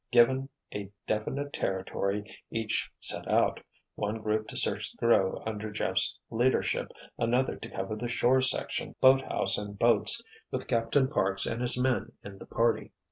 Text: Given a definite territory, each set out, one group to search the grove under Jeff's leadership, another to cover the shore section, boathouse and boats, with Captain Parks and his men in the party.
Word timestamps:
Given 0.09 0.49
a 0.73 0.91
definite 1.05 1.53
territory, 1.53 2.25
each 2.49 2.91
set 2.97 3.27
out, 3.27 3.59
one 3.93 4.17
group 4.19 4.47
to 4.47 4.57
search 4.57 4.91
the 4.91 4.97
grove 4.97 5.43
under 5.45 5.69
Jeff's 5.69 6.17
leadership, 6.31 6.91
another 7.19 7.55
to 7.57 7.69
cover 7.69 7.95
the 7.95 8.09
shore 8.09 8.41
section, 8.41 8.95
boathouse 8.99 9.59
and 9.59 9.77
boats, 9.77 10.19
with 10.49 10.67
Captain 10.67 11.07
Parks 11.07 11.45
and 11.45 11.61
his 11.61 11.79
men 11.79 12.13
in 12.23 12.39
the 12.39 12.47
party. 12.47 12.93